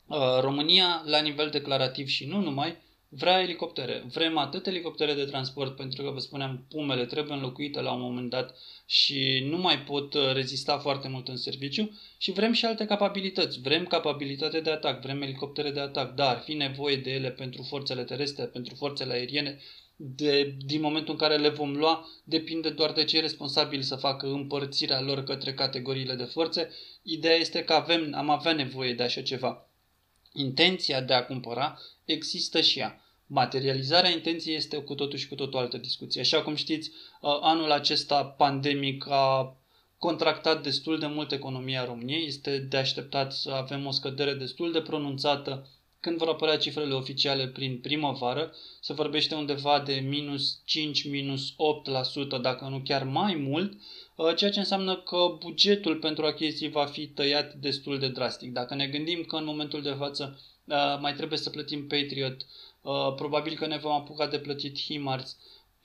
Uh, 0.07 0.39
România, 0.39 1.03
la 1.05 1.19
nivel 1.19 1.49
declarativ 1.49 2.07
și 2.07 2.25
nu 2.25 2.41
numai, 2.41 2.77
vrea 3.09 3.41
elicoptere. 3.41 4.03
Vrem 4.11 4.37
atât 4.37 4.67
elicoptere 4.67 5.13
de 5.13 5.23
transport, 5.23 5.75
pentru 5.75 6.03
că, 6.03 6.09
vă 6.09 6.19
spuneam, 6.19 6.65
pumele 6.69 7.05
trebuie 7.05 7.35
înlocuite 7.35 7.81
la 7.81 7.91
un 7.91 8.01
moment 8.01 8.29
dat 8.29 8.55
și 8.85 9.45
nu 9.49 9.57
mai 9.57 9.79
pot 9.79 10.13
uh, 10.13 10.31
rezista 10.33 10.77
foarte 10.77 11.07
mult 11.07 11.27
în 11.27 11.37
serviciu 11.37 11.99
și 12.17 12.31
vrem 12.31 12.51
și 12.51 12.65
alte 12.65 12.85
capabilități. 12.85 13.59
Vrem 13.59 13.85
capabilitate 13.85 14.59
de 14.59 14.71
atac, 14.71 15.01
vrem 15.01 15.21
elicoptere 15.21 15.71
de 15.71 15.79
atac, 15.79 16.13
dar 16.15 16.35
ar 16.35 16.41
fi 16.41 16.53
nevoie 16.53 16.95
de 16.95 17.11
ele 17.11 17.31
pentru 17.31 17.63
forțele 17.63 18.03
terestre, 18.03 18.45
pentru 18.45 18.75
forțele 18.75 19.13
aeriene, 19.13 19.59
de, 19.95 20.55
din 20.65 20.81
momentul 20.81 21.13
în 21.13 21.19
care 21.19 21.37
le 21.37 21.49
vom 21.49 21.75
lua, 21.75 22.07
depinde 22.23 22.69
doar 22.69 22.91
de 22.91 23.03
cei 23.03 23.19
responsabili 23.21 23.83
să 23.83 23.95
facă 23.95 24.27
împărțirea 24.27 25.01
lor 25.01 25.23
către 25.23 25.53
categoriile 25.53 26.15
de 26.15 26.23
forțe. 26.23 26.69
Ideea 27.03 27.35
este 27.35 27.63
că 27.63 27.73
avem, 27.73 28.13
am 28.15 28.29
avea 28.29 28.53
nevoie 28.53 28.93
de 28.93 29.03
așa 29.03 29.21
ceva. 29.21 29.69
Intenția 30.33 31.01
de 31.01 31.13
a 31.13 31.25
cumpăra 31.25 31.79
există 32.11 32.61
și 32.61 32.79
ea. 32.79 33.01
Materializarea 33.25 34.09
intenției 34.09 34.55
este 34.55 34.77
cu 34.77 34.95
totul 34.95 35.17
și 35.17 35.27
cu 35.27 35.35
totul 35.35 35.59
altă 35.59 35.77
discuție. 35.77 36.21
Așa 36.21 36.41
cum 36.41 36.55
știți, 36.55 36.89
uh, 36.89 37.37
anul 37.41 37.71
acesta 37.71 38.25
pandemic 38.25 39.05
a 39.09 39.57
contractat 39.97 40.63
destul 40.63 40.99
de 40.99 41.05
mult 41.05 41.31
economia 41.31 41.85
României. 41.85 42.25
Este 42.25 42.57
de 42.57 42.77
așteptat 42.77 43.33
să 43.33 43.51
avem 43.51 43.85
o 43.85 43.91
scădere 43.91 44.33
destul 44.33 44.71
de 44.71 44.81
pronunțată 44.81 45.67
când 45.99 46.17
vor 46.17 46.27
apărea 46.27 46.57
cifrele 46.57 46.93
oficiale 46.93 47.47
prin 47.47 47.79
primăvară. 47.79 48.53
Se 48.81 48.93
vorbește 48.93 49.35
undeva 49.35 49.79
de 49.79 49.93
minus 49.93 50.61
5, 50.65 51.09
minus 51.09 51.51
8%, 51.51 52.41
dacă 52.41 52.67
nu 52.69 52.81
chiar 52.83 53.03
mai 53.03 53.35
mult, 53.35 53.73
uh, 54.15 54.35
ceea 54.35 54.51
ce 54.51 54.59
înseamnă 54.59 54.97
că 54.97 55.35
bugetul 55.39 55.95
pentru 55.95 56.25
achiziții 56.25 56.69
va 56.69 56.85
fi 56.85 57.07
tăiat 57.07 57.53
destul 57.53 57.99
de 57.99 58.07
drastic. 58.07 58.51
Dacă 58.51 58.75
ne 58.75 58.87
gândim 58.87 59.23
că 59.23 59.35
în 59.35 59.45
momentul 59.45 59.81
de 59.81 59.95
față 59.97 60.39
uh, 60.69 60.97
mai 60.99 61.13
trebuie 61.13 61.39
să 61.39 61.49
plătim 61.49 61.87
Patriot, 61.87 62.45
Uh, 62.81 63.13
probabil 63.15 63.55
că 63.55 63.67
ne 63.67 63.77
vom 63.77 63.91
apuca 63.91 64.27
de 64.27 64.39
plătit 64.39 64.79
HIMARS, 64.79 65.37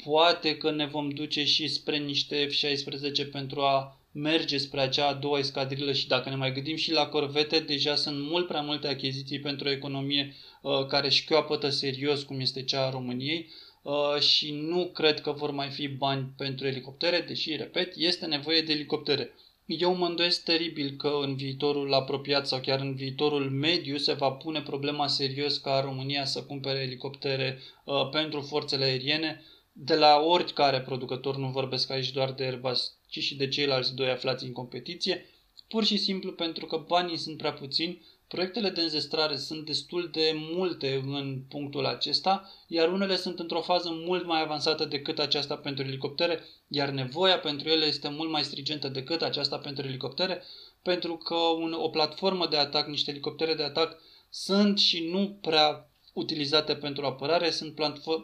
poate 0.04 0.56
că 0.56 0.70
ne 0.70 0.86
vom 0.86 1.10
duce 1.10 1.44
și 1.44 1.68
spre 1.68 1.96
niște 1.96 2.46
F-16 2.46 3.30
pentru 3.32 3.60
a 3.60 3.98
merge 4.12 4.58
spre 4.58 4.80
acea 4.80 5.06
a 5.06 5.14
doua 5.14 5.38
escadrilă 5.38 5.92
și 5.92 6.08
dacă 6.08 6.28
ne 6.28 6.36
mai 6.36 6.52
gândim 6.52 6.76
și 6.76 6.92
la 6.92 7.06
corvete, 7.06 7.58
deja 7.58 7.94
sunt 7.94 8.20
mult 8.20 8.46
prea 8.46 8.60
multe 8.60 8.86
achiziții 8.86 9.40
pentru 9.40 9.68
o 9.68 9.70
economie 9.70 10.34
uh, 10.62 10.86
care 10.86 11.08
șchioapătă 11.08 11.68
serios, 11.68 12.22
cum 12.22 12.40
este 12.40 12.62
cea 12.62 12.86
a 12.86 12.90
României, 12.90 13.48
uh, 13.82 14.20
și 14.20 14.52
nu 14.52 14.90
cred 14.94 15.20
că 15.20 15.30
vor 15.32 15.50
mai 15.50 15.70
fi 15.70 15.88
bani 15.88 16.32
pentru 16.36 16.66
elicoptere, 16.66 17.20
deși, 17.20 17.56
repet, 17.56 17.92
este 17.96 18.26
nevoie 18.26 18.60
de 18.62 18.72
elicoptere. 18.72 19.34
Eu 19.66 19.94
mă 19.94 20.06
îndoiesc 20.06 20.42
teribil 20.44 20.97
că 20.97 21.18
în 21.23 21.37
viitorul 21.37 21.94
apropiat 21.94 22.47
sau 22.47 22.61
chiar 22.61 22.80
în 22.80 22.94
viitorul 22.94 23.50
mediu 23.50 23.97
se 23.97 24.12
va 24.12 24.30
pune 24.33 24.62
problema 24.62 25.06
serios 25.06 25.59
ca 25.59 25.80
România 25.80 26.25
să 26.25 26.42
cumpere 26.42 26.78
elicoptere 26.78 27.61
uh, 27.85 28.09
pentru 28.11 28.40
forțele 28.40 28.85
aeriene. 28.85 29.42
De 29.73 29.94
la 29.94 30.21
oricare 30.21 30.80
producător, 30.80 31.37
nu 31.37 31.49
vorbesc 31.49 31.90
aici 31.90 32.11
doar 32.11 32.33
de 32.33 32.44
Airbus, 32.44 32.99
ci 33.09 33.18
și 33.18 33.37
de 33.37 33.49
ceilalți 33.49 33.94
doi 33.94 34.11
aflați 34.11 34.44
în 34.44 34.52
competiție, 34.52 35.26
pur 35.68 35.85
și 35.85 35.97
simplu 35.97 36.33
pentru 36.33 36.66
că 36.66 36.85
banii 36.88 37.16
sunt 37.16 37.37
prea 37.37 37.52
puțini 37.52 38.02
Proiectele 38.28 38.71
de 38.71 38.81
înzestrare 38.81 39.37
sunt 39.37 39.66
destul 39.66 40.09
de 40.12 40.33
multe 40.35 41.02
în 41.07 41.43
punctul 41.49 41.87
acesta, 41.87 42.50
iar 42.66 42.93
unele 42.93 43.16
sunt 43.16 43.38
într-o 43.38 43.61
fază 43.61 43.90
mult 43.90 44.26
mai 44.26 44.40
avansată 44.40 44.85
decât 44.85 45.19
aceasta 45.19 45.57
pentru 45.57 45.85
elicoptere, 45.85 46.45
iar 46.69 46.88
nevoia 46.88 47.38
pentru 47.38 47.69
ele 47.69 47.85
este 47.85 48.09
mult 48.09 48.31
mai 48.31 48.45
stringentă 48.45 48.88
decât 48.88 49.23
aceasta 49.23 49.59
pentru 49.59 49.87
elicoptere, 49.87 50.43
pentru 50.83 51.16
că 51.16 51.35
un, 51.35 51.73
o 51.73 51.88
platformă 51.88 52.47
de 52.47 52.57
atac, 52.57 52.87
niște 52.87 53.11
elicoptere 53.11 53.54
de 53.54 53.62
atac, 53.62 54.00
sunt 54.31 54.78
și 54.78 55.09
nu 55.12 55.38
prea 55.40 55.88
utilizate 56.14 56.75
pentru 56.75 57.06
apărare, 57.06 57.50
sunt 57.50 57.75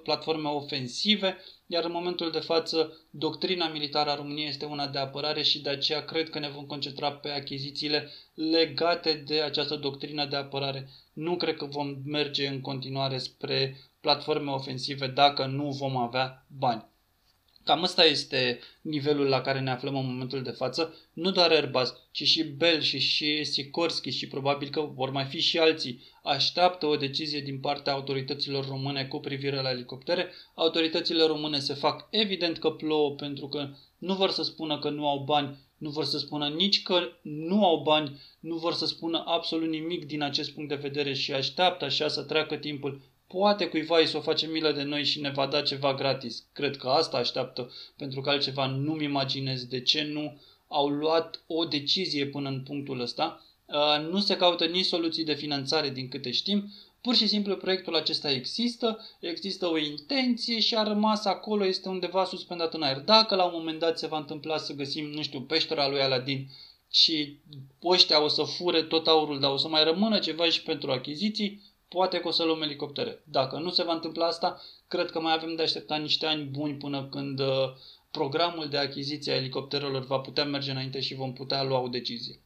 platforme 0.03 0.49
ofensive, 0.49 1.37
iar 1.67 1.85
în 1.85 1.93
momentul 1.93 2.31
de 2.31 2.39
față 2.39 2.97
doctrina 3.11 3.69
militară 3.69 4.11
a 4.11 4.15
României 4.15 4.49
este 4.49 4.65
una 4.65 4.87
de 4.87 4.99
apărare 4.99 5.43
și 5.43 5.61
de 5.63 5.71
aceea 5.71 6.05
cred 6.05 6.31
că 6.31 6.39
ne 6.39 6.49
vom 6.49 6.65
concentra 6.65 7.13
pe 7.13 7.29
achizițiile 7.29 8.11
legate 8.35 9.13
de 9.13 9.41
această 9.41 9.77
doctrină 9.77 10.27
de 10.27 10.37
apărare. 10.37 10.89
Nu 11.13 11.37
cred 11.37 11.57
că 11.57 11.65
vom 11.65 11.97
merge 12.05 12.47
în 12.47 12.61
continuare 12.61 13.19
spre 13.19 13.77
platforme 14.01 14.51
ofensive 14.51 15.07
dacă 15.07 15.47
nu 15.47 15.71
vom 15.71 15.97
avea 15.97 16.45
bani. 16.59 16.89
Cam 17.65 17.83
ăsta 17.83 18.05
este 18.05 18.61
nivelul 18.81 19.27
la 19.27 19.41
care 19.41 19.61
ne 19.61 19.71
aflăm 19.71 19.97
în 19.97 20.07
momentul 20.07 20.43
de 20.43 20.51
față. 20.51 20.95
Nu 21.13 21.31
doar 21.31 21.51
Airbus, 21.51 21.95
ci 22.11 22.23
și 22.23 22.43
Bell 22.43 22.81
și 22.81 22.99
și 22.99 23.45
Sikorsky 23.45 24.11
și 24.11 24.29
probabil 24.29 24.69
că 24.69 24.81
vor 24.81 25.11
mai 25.11 25.25
fi 25.25 25.41
și 25.41 25.59
alții. 25.59 26.03
Așteaptă 26.23 26.87
o 26.87 26.97
decizie 26.97 27.41
din 27.41 27.61
partea 27.61 27.93
autorităților 27.93 28.69
române 28.69 29.05
cu 29.05 29.19
privire 29.19 29.63
la 29.63 29.71
elicoptere. 29.71 30.33
Autoritățile 30.55 31.25
române 31.25 31.59
se 31.59 31.75
fac 31.75 32.09
evident 32.11 32.59
că 32.59 32.71
plouă 32.71 33.15
pentru 33.15 33.49
că 33.49 33.69
nu 33.99 34.15
vor 34.15 34.31
să 34.31 34.43
spună 34.43 34.79
că 34.79 34.91
nu 34.91 35.09
au 35.09 35.19
bani, 35.19 35.59
nu 35.79 35.91
vor 35.91 36.05
să 36.05 36.19
spună 36.19 36.49
nici 36.49 36.83
că 36.83 37.01
nu 37.23 37.65
au 37.67 37.83
bani, 37.83 38.21
nu 38.41 38.57
vor 38.57 38.73
să 38.73 38.87
spună 38.87 39.23
absolut 39.27 39.69
nimic 39.69 40.07
din 40.07 40.23
acest 40.23 40.51
punct 40.51 40.69
de 40.69 40.75
vedere 40.75 41.13
și 41.13 41.33
așteaptă 41.33 41.85
așa 41.85 42.09
să 42.09 42.23
treacă 42.23 42.57
timpul 42.57 43.01
Poate 43.33 43.69
cuiva 43.69 43.99
îi 43.99 44.07
să 44.07 44.17
o 44.17 44.21
face 44.21 44.47
milă 44.47 44.73
de 44.73 44.83
noi 44.83 45.05
și 45.05 45.21
ne 45.21 45.31
va 45.31 45.47
da 45.47 45.63
ceva 45.63 45.95
gratis. 45.95 46.47
Cred 46.53 46.77
că 46.77 46.89
asta 46.89 47.17
așteaptă, 47.17 47.71
pentru 47.97 48.21
că 48.21 48.31
altceva 48.31 48.67
nu-mi 48.67 49.05
imaginez 49.05 49.65
de 49.65 49.81
ce 49.81 50.03
nu 50.03 50.41
au 50.69 50.89
luat 50.89 51.43
o 51.47 51.65
decizie 51.65 52.27
până 52.27 52.49
în 52.49 52.63
punctul 52.63 53.01
ăsta. 53.01 53.45
Uh, 53.73 54.09
nu 54.11 54.19
se 54.19 54.37
caută 54.37 54.65
nici 54.65 54.85
soluții 54.85 55.25
de 55.25 55.35
finanțare 55.35 55.91
din 55.91 56.09
câte 56.09 56.31
știm, 56.31 56.73
Pur 57.01 57.15
și 57.15 57.27
simplu 57.27 57.57
proiectul 57.57 57.97
acesta 57.97 58.31
există, 58.31 58.99
există 59.21 59.67
o 59.67 59.79
intenție 59.79 60.61
și 60.61 60.75
a 60.75 60.83
rămas 60.83 61.25
acolo, 61.25 61.65
este 61.65 61.89
undeva 61.89 62.25
suspendat 62.25 62.75
în 62.75 62.83
aer. 62.83 62.99
Dacă 62.99 63.35
la 63.35 63.45
un 63.45 63.53
moment 63.55 63.79
dat 63.79 63.99
se 63.99 64.07
va 64.07 64.17
întâmpla 64.17 64.59
să 64.59 64.73
găsim, 64.73 65.07
nu 65.07 65.23
știu, 65.23 65.41
peștera 65.41 65.89
lui 65.89 66.01
Aladin 66.01 66.49
și 66.91 67.39
ăștia 67.85 68.23
o 68.23 68.29
să 68.29 68.43
fure 68.43 68.83
tot 68.83 69.07
aurul, 69.07 69.41
dar 69.41 69.51
o 69.51 69.57
să 69.57 69.69
mai 69.69 69.85
rămână 69.85 70.19
ceva 70.19 70.51
și 70.51 70.63
pentru 70.63 70.91
achiziții, 70.91 71.63
poate 71.89 72.21
că 72.21 72.29
o 72.29 72.31
să 72.31 72.45
luăm 72.45 72.63
elicoptere. 72.63 73.23
Dacă 73.25 73.59
nu 73.59 73.71
se 73.71 73.83
va 73.83 73.93
întâmpla 73.93 74.27
asta, 74.27 74.63
cred 74.89 75.11
că 75.11 75.21
mai 75.21 75.33
avem 75.33 75.55
de 75.55 75.63
așteptat 75.63 76.01
niște 76.01 76.27
ani 76.27 76.45
buni 76.45 76.75
până 76.77 77.09
când 77.11 77.41
uh, 77.41 77.47
programul 78.11 78.69
de 78.69 78.77
achiziție 78.77 79.33
a 79.33 79.37
elicopterelor 79.37 80.07
va 80.07 80.19
putea 80.19 80.45
merge 80.45 80.71
înainte 80.71 81.01
și 81.01 81.15
vom 81.15 81.33
putea 81.33 81.63
lua 81.63 81.81
o 81.81 81.89
decizie. 81.89 82.41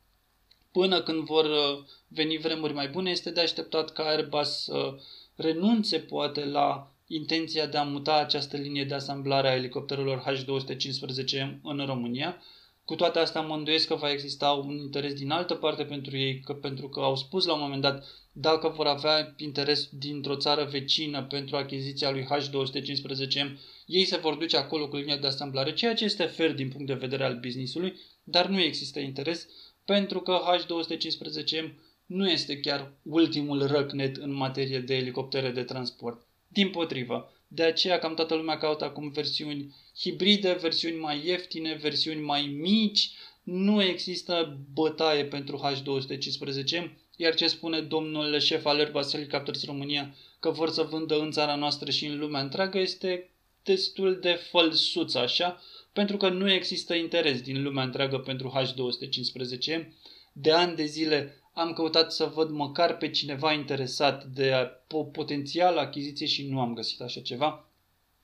Până 0.79 1.03
când 1.03 1.25
vor 1.25 1.45
uh, 1.45 1.85
veni 2.09 2.39
vremuri 2.39 2.73
mai 2.73 2.89
bune, 2.89 3.11
este 3.11 3.31
de 3.31 3.41
așteptat 3.41 3.93
ca 3.93 4.03
Airbus 4.03 4.63
să 4.63 4.97
renunțe 5.37 5.99
poate 5.99 6.45
la 6.45 6.93
intenția 7.07 7.67
de 7.67 7.77
a 7.77 7.83
muta 7.83 8.15
această 8.15 8.57
linie 8.57 8.85
de 8.85 8.95
asamblare 8.95 9.49
a 9.49 9.55
elicopterelor 9.55 10.25
H215M 10.29 11.61
în 11.63 11.87
România, 11.87 12.43
Cu 12.85 12.95
toate 12.95 13.19
astea 13.19 13.41
mă 13.41 13.55
îndoiesc 13.55 13.87
că 13.87 13.95
va 13.95 14.11
exista 14.11 14.51
un 14.51 14.77
interes 14.79 15.13
din 15.13 15.31
altă 15.31 15.55
parte 15.55 15.85
pentru 15.85 16.17
ei, 16.17 16.41
că, 16.41 16.55
pentru 16.55 16.89
că 16.89 17.01
au 17.01 17.17
spus 17.17 17.45
la 17.47 17.55
un 17.55 17.61
moment 17.61 17.83
dat 17.83 18.05
dacă 18.33 18.69
vor 18.69 18.87
avea 18.87 19.35
interes 19.37 19.89
dintr-o 19.93 20.37
țară 20.37 20.65
vecină 20.65 21.23
pentru 21.23 21.57
achiziția 21.57 22.11
lui 22.11 22.27
H215M, 22.31 23.59
ei 23.87 24.05
se 24.05 24.17
vor 24.17 24.35
duce 24.35 24.57
acolo 24.57 24.89
cu 24.89 24.97
linia 24.97 25.17
de 25.17 25.27
asamblare, 25.27 25.73
ceea 25.73 25.95
ce 25.95 26.05
este 26.05 26.25
fair 26.25 26.53
din 26.53 26.69
punct 26.69 26.87
de 26.87 26.95
vedere 26.95 27.25
al 27.25 27.39
businessului, 27.41 27.97
dar 28.25 28.47
nu 28.47 28.61
există 28.61 28.99
interes 28.99 29.49
pentru 29.85 30.21
că 30.21 30.41
H215M 30.57 31.73
nu 32.07 32.31
este 32.31 32.61
chiar 32.61 32.93
ultimul 33.03 33.67
răcnet 33.67 34.17
în 34.17 34.33
materie 34.33 34.79
de 34.79 34.95
elicoptere 34.97 35.51
de 35.51 35.63
transport. 35.63 36.27
Din 36.49 36.71
potrivă, 36.71 37.33
de 37.49 37.63
aceea 37.63 37.99
cam 37.99 38.15
toată 38.15 38.35
lumea 38.35 38.59
caută 38.59 38.85
acum 38.85 39.09
versiuni 39.09 39.75
hibride, 39.99 40.53
versiuni 40.53 40.97
mai 40.97 41.27
ieftine, 41.27 41.75
versiuni 41.75 42.21
mai 42.21 42.57
mici. 42.61 43.11
Nu 43.43 43.83
există 43.83 44.59
bătaie 44.73 45.25
pentru 45.25 45.63
H215, 45.65 46.91
iar 47.17 47.35
ce 47.35 47.47
spune 47.47 47.81
domnul 47.81 48.39
șef 48.39 48.65
al 48.65 48.79
Airbus 48.79 49.11
Helicopters 49.11 49.65
România 49.65 50.15
că 50.41 50.51
vor 50.51 50.71
să 50.71 50.83
vândă 50.83 51.19
în 51.19 51.31
țara 51.31 51.55
noastră 51.55 51.91
și 51.91 52.07
în 52.07 52.19
lumea 52.19 52.41
întreagă 52.41 52.79
este 52.79 53.31
destul 53.63 54.19
de 54.21 54.33
fălsuț 54.51 55.15
așa, 55.15 55.63
pentru 55.95 56.17
că 56.17 56.29
nu 56.29 56.51
există 56.51 56.95
interes 56.95 57.41
din 57.41 57.63
lumea 57.63 57.85
întreagă 57.85 58.19
pentru 58.19 58.53
H215. 58.57 59.89
De 60.33 60.51
ani 60.51 60.77
de 60.77 60.85
zile 60.85 61.43
am 61.53 61.73
căutat 61.73 62.13
să 62.13 62.31
văd 62.35 62.51
măcar 62.51 62.97
pe 62.97 63.11
cineva 63.11 63.53
interesat 63.53 64.25
de 64.25 64.53
o 64.91 65.05
potențială 65.05 65.81
achiziție 65.81 66.27
și 66.27 66.47
nu 66.47 66.61
am 66.61 66.75
găsit 66.75 67.01
așa 67.01 67.21
ceva. 67.21 67.69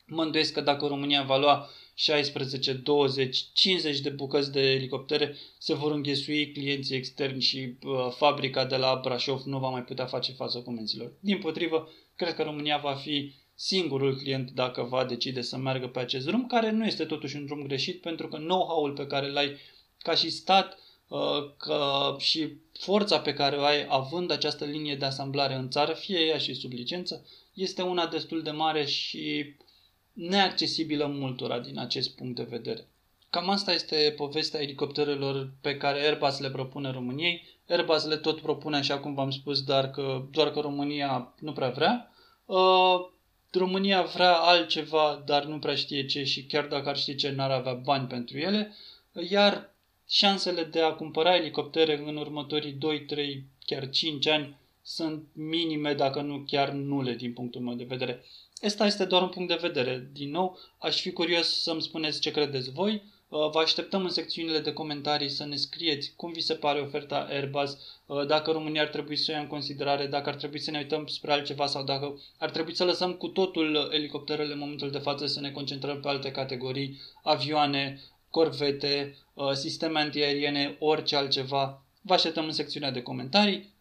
Mă 0.07 0.23
îndoiesc 0.23 0.53
că 0.53 0.61
dacă 0.61 0.87
România 0.87 1.23
va 1.23 1.39
lua 1.39 1.69
16, 1.95 2.73
20, 2.73 3.45
50 3.53 4.01
de 4.01 4.09
bucăți 4.09 4.53
de 4.53 4.61
elicoptere, 4.61 5.37
se 5.59 5.75
vor 5.75 5.93
înghesui 5.93 6.53
clienții 6.53 6.97
externi 6.97 7.41
și 7.41 7.75
uh, 7.83 8.13
fabrica 8.17 8.65
de 8.65 8.77
la 8.77 9.01
Brașov 9.03 9.43
nu 9.43 9.59
va 9.59 9.69
mai 9.69 9.85
putea 9.85 10.07
face 10.07 10.33
față 10.33 10.59
comenzilor. 10.59 11.13
Din 11.21 11.39
potrivă, 11.39 11.89
cred 12.17 12.35
că 12.35 12.43
România 12.43 12.79
va 12.79 12.95
fi 12.95 13.33
singurul 13.61 14.17
client 14.17 14.51
dacă 14.51 14.83
va 14.83 15.05
decide 15.05 15.41
să 15.41 15.57
meargă 15.57 15.89
pe 15.89 15.99
acest 15.99 16.27
drum, 16.27 16.47
care 16.47 16.71
nu 16.71 16.87
este 16.87 17.05
totuși 17.05 17.37
un 17.37 17.47
drum 17.47 17.63
greșit, 17.63 18.01
pentru 18.01 18.29
că 18.29 18.37
know-how-ul 18.37 18.93
pe 18.93 19.07
care 19.07 19.29
îl 19.29 19.37
ai 19.37 19.57
ca 19.99 20.15
și 20.15 20.31
stat 20.31 20.79
Uh, 21.11 21.51
că 21.57 22.15
și 22.19 22.57
forța 22.79 23.21
pe 23.21 23.33
care 23.33 23.57
o 23.57 23.63
ai 23.63 23.87
având 23.89 24.31
această 24.31 24.65
linie 24.65 24.95
de 24.95 25.05
asamblare 25.05 25.55
în 25.55 25.71
țară, 25.71 25.93
fie 25.93 26.19
ea 26.19 26.39
și 26.39 26.55
sub 26.55 26.73
licență, 26.73 27.27
este 27.55 27.83
una 27.83 28.07
destul 28.07 28.43
de 28.43 28.51
mare 28.51 28.85
și 28.85 29.55
neaccesibilă 30.13 31.07
multora 31.07 31.59
din 31.59 31.79
acest 31.79 32.17
punct 32.17 32.37
de 32.37 32.43
vedere. 32.43 32.87
Cam 33.31 33.49
asta 33.49 33.73
este 33.73 34.15
povestea 34.17 34.61
elicopterelor 34.61 35.53
pe 35.61 35.77
care 35.77 36.01
Airbus 36.01 36.39
le 36.39 36.51
propune 36.51 36.91
României. 36.91 37.43
Airbus 37.69 38.05
le 38.05 38.17
tot 38.17 38.41
propune, 38.41 38.77
așa 38.77 38.99
cum 38.99 39.15
v-am 39.15 39.31
spus, 39.31 39.63
dar 39.63 39.91
că, 39.91 40.25
doar 40.31 40.51
că 40.51 40.61
România 40.61 41.35
nu 41.41 41.53
prea 41.53 41.71
vrea. 41.71 42.13
Uh, 42.45 43.09
România 43.53 44.03
vrea 44.03 44.35
altceva, 44.35 45.23
dar 45.27 45.45
nu 45.45 45.59
prea 45.59 45.75
știe 45.75 46.07
ce 46.07 46.25
și 46.25 46.45
chiar 46.45 46.67
dacă 46.67 46.89
ar 46.89 46.97
ști 46.97 47.15
ce, 47.15 47.31
n-ar 47.31 47.51
avea 47.51 47.73
bani 47.73 48.07
pentru 48.07 48.39
ele. 48.39 48.75
Iar 49.31 49.75
șansele 50.09 50.65
de 50.65 50.81
a 50.81 50.93
cumpăra 50.93 51.37
elicoptere 51.37 52.03
în 52.07 52.17
următorii 52.17 52.73
2, 52.73 53.05
3, 53.05 53.45
chiar 53.65 53.91
5 53.91 54.27
ani 54.27 54.59
sunt 54.83 55.27
minime, 55.33 55.95
dacă 55.95 56.21
nu 56.21 56.45
chiar 56.47 56.71
nule 56.71 57.15
din 57.15 57.33
punctul 57.33 57.61
meu 57.61 57.75
de 57.75 57.85
vedere. 57.85 58.25
Asta 58.63 58.87
este 58.87 59.05
doar 59.05 59.23
un 59.23 59.29
punct 59.29 59.49
de 59.49 59.59
vedere. 59.61 60.09
Din 60.13 60.31
nou, 60.31 60.59
aș 60.79 61.01
fi 61.01 61.13
curios 61.13 61.63
să-mi 61.63 61.83
spuneți 61.83 62.21
ce 62.21 62.31
credeți 62.31 62.71
voi. 62.71 63.03
Uh, 63.31 63.51
vă 63.51 63.59
așteptăm 63.59 64.03
în 64.03 64.11
secțiunile 64.11 64.59
de 64.59 64.73
comentarii 64.73 65.29
să 65.29 65.45
ne 65.45 65.57
scrieți 65.57 66.13
cum 66.17 66.33
vi 66.33 66.41
se 66.41 66.55
pare 66.55 66.81
oferta 66.81 67.27
Airbus, 67.31 67.79
uh, 68.07 68.27
dacă 68.27 68.51
România 68.51 68.83
ar 68.83 68.89
trebui 68.89 69.17
să 69.17 69.31
o 69.31 69.35
ia 69.35 69.41
în 69.41 69.47
considerare, 69.47 70.07
dacă 70.07 70.29
ar 70.29 70.35
trebui 70.35 70.59
să 70.59 70.71
ne 70.71 70.79
uităm 70.79 71.07
spre 71.07 71.33
altceva 71.33 71.67
sau 71.67 71.85
dacă 71.85 72.21
ar 72.39 72.51
trebui 72.51 72.75
să 72.75 72.85
lăsăm 72.85 73.13
cu 73.13 73.29
totul 73.29 73.91
elicopterele 73.93 74.53
în 74.53 74.59
momentul 74.59 74.91
de 74.91 74.99
față 74.99 75.27
să 75.27 75.41
ne 75.41 75.51
concentrăm 75.51 76.01
pe 76.01 76.09
alte 76.09 76.31
categorii, 76.31 77.01
avioane, 77.23 78.01
corvete, 78.31 79.17
uh, 79.35 79.53
sisteme 79.53 80.01
antiaeriene, 80.01 80.77
orice 80.79 81.17
altceva. 81.17 81.83
Vă 82.03 82.15
așteptăm 82.15 82.45
în 82.45 82.53
secțiunea 82.53 82.91
de 82.91 83.03
comentarii. 83.03 83.73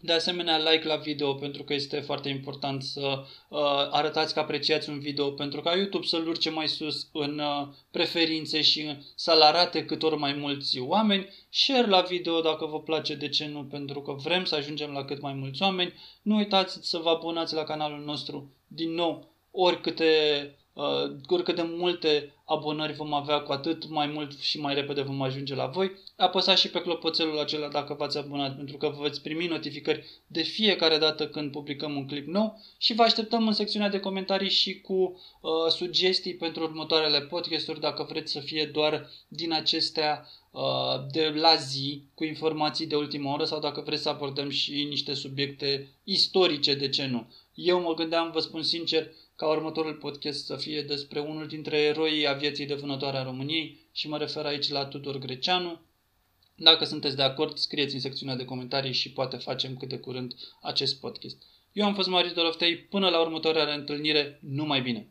De 0.00 0.12
asemenea, 0.12 0.58
like 0.58 0.86
la 0.86 0.96
video 0.96 1.34
pentru 1.34 1.62
că 1.62 1.74
este 1.74 2.00
foarte 2.00 2.28
important 2.28 2.82
să 2.82 3.24
uh, 3.48 3.58
arătați 3.90 4.34
că 4.34 4.40
apreciați 4.40 4.88
un 4.88 4.98
video 4.98 5.30
pentru 5.30 5.60
ca 5.60 5.76
YouTube 5.76 6.06
să-l 6.06 6.28
urce 6.28 6.50
mai 6.50 6.68
sus 6.68 7.08
în 7.12 7.38
uh, 7.38 7.68
preferințe 7.90 8.62
și 8.62 8.96
să-l 9.14 9.40
arate 9.40 9.84
cât 9.84 10.02
ori 10.02 10.16
mai 10.16 10.32
mulți 10.32 10.78
oameni. 10.78 11.28
Share 11.50 11.86
la 11.86 12.00
video 12.00 12.40
dacă 12.40 12.66
vă 12.66 12.80
place, 12.80 13.14
de 13.14 13.28
ce 13.28 13.46
nu, 13.46 13.64
pentru 13.64 14.00
că 14.00 14.12
vrem 14.12 14.44
să 14.44 14.54
ajungem 14.54 14.90
la 14.90 15.04
cât 15.04 15.20
mai 15.20 15.32
mulți 15.32 15.62
oameni. 15.62 15.94
Nu 16.22 16.36
uitați 16.36 16.78
să 16.88 16.98
vă 16.98 17.08
abonați 17.08 17.54
la 17.54 17.64
canalul 17.64 18.04
nostru. 18.04 18.52
Din 18.66 18.94
nou, 18.94 19.28
oricâte 19.50 20.06
uh, 20.72 21.10
oricât 21.26 21.54
de 21.54 21.62
multe 21.62 22.32
abonări 22.48 22.92
vom 22.92 23.12
avea, 23.12 23.40
cu 23.40 23.52
atât 23.52 23.88
mai 23.88 24.06
mult 24.06 24.38
și 24.40 24.60
mai 24.60 24.74
repede 24.74 25.02
vom 25.02 25.22
ajunge 25.22 25.54
la 25.54 25.66
voi. 25.66 25.92
Apăsați 26.16 26.60
și 26.60 26.70
pe 26.70 26.80
clopoțelul 26.80 27.38
acela 27.38 27.68
dacă 27.68 27.94
v-ați 27.94 28.18
abonat, 28.18 28.56
pentru 28.56 28.76
că 28.76 28.88
vă 28.88 29.02
veți 29.02 29.22
primi 29.22 29.46
notificări 29.46 30.04
de 30.26 30.42
fiecare 30.42 30.98
dată 30.98 31.28
când 31.28 31.50
publicăm 31.50 31.96
un 31.96 32.06
clip 32.06 32.26
nou 32.26 32.60
și 32.78 32.94
vă 32.94 33.02
așteptăm 33.02 33.46
în 33.46 33.52
secțiunea 33.52 33.88
de 33.88 34.00
comentarii 34.00 34.50
și 34.50 34.80
cu 34.80 34.94
uh, 34.94 35.50
sugestii 35.70 36.34
pentru 36.34 36.62
următoarele 36.62 37.20
podcasturi, 37.20 37.80
dacă 37.80 38.06
vreți 38.08 38.32
să 38.32 38.40
fie 38.40 38.70
doar 38.72 39.08
din 39.28 39.52
acestea 39.52 40.28
uh, 40.50 40.62
de 41.12 41.32
la 41.34 41.54
zi, 41.54 42.02
cu 42.14 42.24
informații 42.24 42.86
de 42.86 42.96
ultimă 42.96 43.30
oră 43.30 43.44
sau 43.44 43.60
dacă 43.60 43.82
vreți 43.86 44.02
să 44.02 44.08
abordăm 44.08 44.50
și 44.50 44.86
niște 44.88 45.14
subiecte 45.14 45.88
istorice, 46.04 46.74
de 46.74 46.88
ce 46.88 47.06
nu. 47.06 47.26
Eu 47.54 47.80
mă 47.80 47.94
gândeam, 47.94 48.30
vă 48.30 48.40
spun 48.40 48.62
sincer, 48.62 49.10
ca 49.38 49.46
următorul 49.46 49.94
podcast 49.94 50.44
să 50.44 50.56
fie 50.56 50.82
despre 50.82 51.20
unul 51.20 51.46
dintre 51.46 51.76
eroii 51.76 52.28
aviației 52.28 52.66
de 52.66 52.74
vânătoare 52.74 53.16
a 53.16 53.22
României 53.22 53.78
și 53.92 54.08
mă 54.08 54.18
refer 54.18 54.44
aici 54.44 54.68
la 54.68 54.84
Tudor 54.84 55.18
Greceanu. 55.18 55.80
Dacă 56.54 56.84
sunteți 56.84 57.16
de 57.16 57.22
acord, 57.22 57.56
scrieți 57.56 57.94
în 57.94 58.00
secțiunea 58.00 58.36
de 58.36 58.44
comentarii 58.44 58.92
și 58.92 59.12
poate 59.12 59.36
facem 59.36 59.76
cât 59.76 59.88
de 59.88 59.98
curând 59.98 60.34
acest 60.62 61.00
podcast. 61.00 61.36
Eu 61.72 61.84
am 61.84 61.94
fost 61.94 62.08
Marius 62.08 62.32
Doroftei, 62.32 62.76
până 62.76 63.08
la 63.08 63.20
următoarea 63.20 63.74
întâlnire, 63.74 64.38
numai 64.42 64.80
bine! 64.80 65.08